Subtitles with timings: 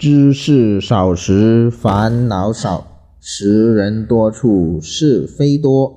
[0.00, 2.86] 知事少时烦恼少，
[3.20, 5.94] 识人多处是非多。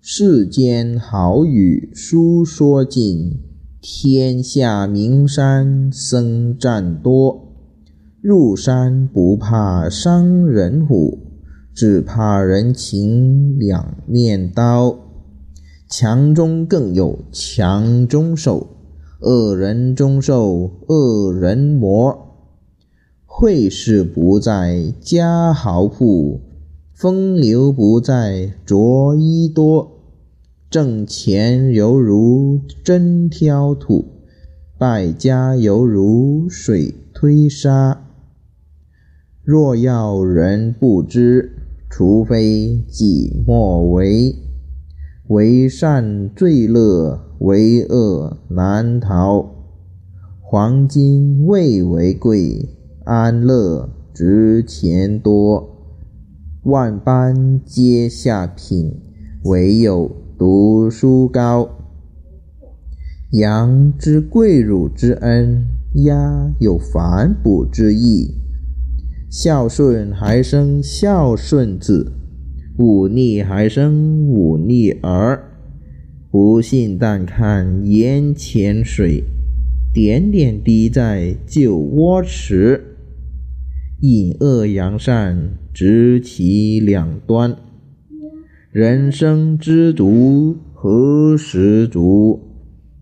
[0.00, 3.38] 世间好语书说尽，
[3.80, 7.54] 天下名山僧占多。
[8.20, 11.16] 入山不怕伤人虎，
[11.72, 14.98] 只怕人情两面刀。
[15.88, 18.66] 强中更有强中手，
[19.20, 22.25] 恶人终受恶人磨。
[23.38, 26.40] 会事不在家豪富，
[26.94, 30.00] 风流不在着衣多。
[30.70, 34.06] 挣钱犹如针挑土，
[34.78, 38.06] 败家犹如水推沙。
[39.44, 41.58] 若要人不知，
[41.90, 44.34] 除非己莫为。
[45.28, 49.44] 为善最乐，为恶难逃。
[50.40, 52.70] 黄金未为贵。
[53.06, 55.64] 安乐值钱多，
[56.64, 59.00] 万般皆下品，
[59.44, 61.68] 唯有读书高。
[63.30, 65.64] 羊之跪乳之恩，
[66.04, 68.34] 鸦有反哺之意。
[69.30, 72.10] 孝顺还生孝顺子，
[72.76, 75.44] 忤逆还生忤逆儿。
[76.32, 79.22] 不信但看眼前水，
[79.94, 82.94] 点点滴在酒窝池。
[84.00, 87.56] 隐恶扬善，执其两端。
[88.70, 92.38] 人生之足，何时足？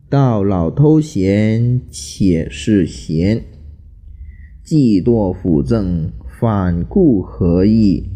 [0.08, 3.42] 到老偷闲，且是闲。
[4.62, 8.08] 既堕辅正，反顾何益？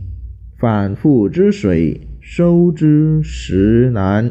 [0.56, 4.30] 反复之水，收之实难。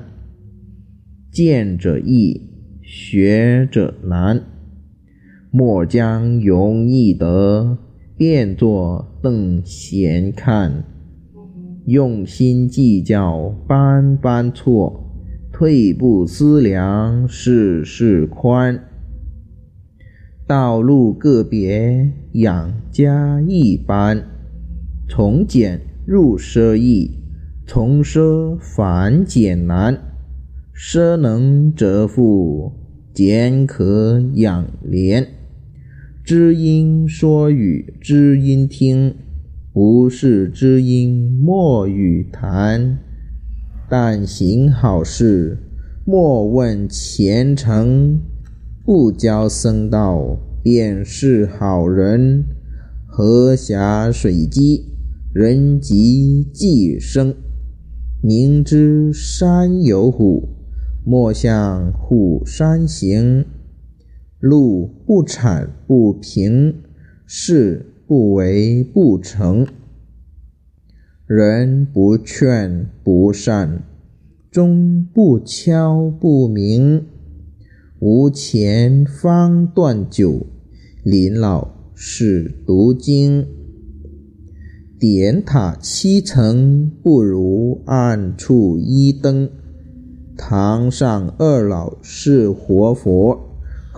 [1.30, 2.42] 见者易，
[2.82, 4.42] 学者难。
[5.52, 7.78] 莫将容易得。
[8.18, 10.84] 变作邓闲看，
[11.86, 15.04] 用心计较般般错，
[15.54, 18.84] 退步思量事事宽。
[20.48, 24.26] 道路个别养家一般，
[25.08, 27.20] 从俭入奢易，
[27.68, 29.96] 从奢反俭难。
[30.74, 32.72] 奢能折腹，
[33.14, 35.37] 俭可养廉。
[36.28, 39.16] 知音说与知音听，
[39.72, 42.98] 不是知音莫与谈。
[43.90, 45.58] 但行好事，
[46.06, 48.20] 莫问前程。
[48.84, 52.44] 不教僧道，便是好人。
[53.06, 54.84] 河狭水急，
[55.34, 57.34] 人急即生。
[58.22, 60.50] 明知山有虎，
[61.06, 63.46] 莫向虎山行。
[64.40, 66.76] 路不铲不平，
[67.26, 69.66] 事不为不成。
[71.26, 73.82] 人不劝不善，
[74.52, 77.06] 钟不敲不鸣。
[78.00, 80.46] 无钱方断酒，
[81.04, 83.48] 临老是读经。
[85.00, 89.50] 点塔七层，不如暗处一灯。
[90.38, 93.47] 堂上二老是活佛。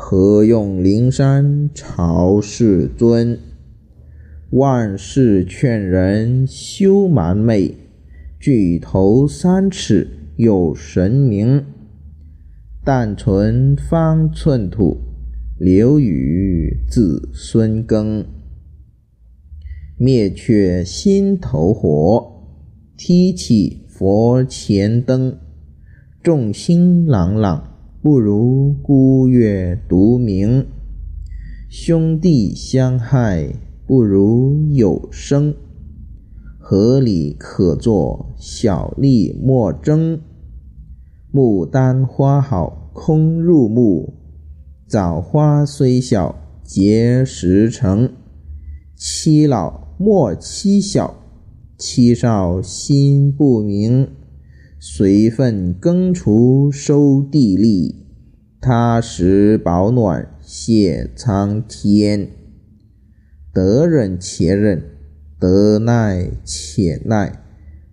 [0.01, 3.37] 何用灵山朝世尊？
[4.49, 7.75] 万事劝人休蛮昧，
[8.39, 11.65] 举头三尺有神明。
[12.83, 14.97] 但存方寸土，
[15.59, 18.25] 留与子孙耕。
[19.97, 22.47] 灭却心头火，
[22.97, 25.37] 提起佛前灯。
[26.23, 27.68] 众星朗朗。
[28.01, 30.65] 不如孤月独明，
[31.69, 33.53] 兄弟相害
[33.85, 35.53] 不如有生。
[36.57, 40.21] 合理可作，小利莫争。
[41.33, 44.13] 牡丹花好空入目，
[44.87, 46.33] 枣花虽小
[46.63, 48.13] 结实成。
[48.95, 51.15] 妻老莫欺小，
[51.77, 54.07] 妻少心不明。
[54.81, 58.05] 随份耕锄收地利，
[58.61, 62.29] 踏实保暖谢苍天。
[63.53, 64.81] 得忍且忍，
[65.37, 67.43] 得耐且耐，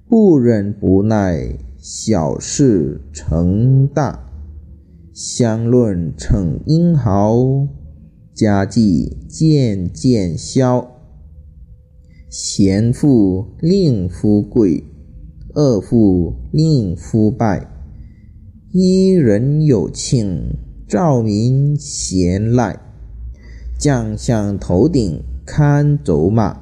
[0.09, 4.31] 不忍不耐，小事成大。
[5.13, 7.67] 相论逞英豪，
[8.33, 10.89] 家计渐渐消。
[12.31, 14.85] 贤妇令夫贵。
[15.57, 17.67] 恶妇令夫败，
[18.73, 20.55] 伊人有庆，
[20.87, 22.79] 兆民贤赖。
[23.79, 26.61] 将相头顶堪走马，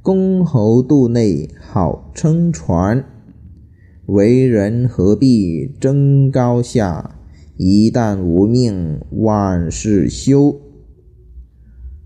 [0.00, 3.04] 公侯肚内好撑船。
[4.06, 7.18] 为人何必争高下？
[7.58, 10.58] 一旦无命，万事休。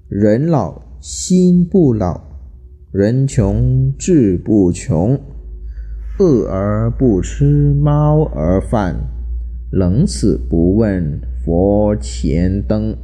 [0.09, 2.21] 人老心不老，
[2.91, 5.21] 人穷志不穷。
[6.19, 8.97] 饿而不吃猫儿饭，
[9.71, 12.97] 冷死不问佛前灯。